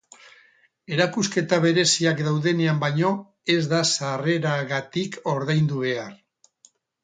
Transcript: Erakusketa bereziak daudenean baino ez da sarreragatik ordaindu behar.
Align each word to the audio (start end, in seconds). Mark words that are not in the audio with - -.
Erakusketa 0.95 1.59
bereziak 1.65 2.23
daudenean 2.29 2.81
baino 2.85 3.13
ez 3.59 3.61
da 3.75 3.85
sarreragatik 3.93 5.23
ordaindu 5.37 5.87
behar. 5.87 6.21